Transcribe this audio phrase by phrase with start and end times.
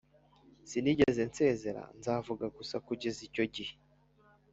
[0.69, 3.73] sinigeze nsezera, nzavuga gusa "kugeza icyo gihe.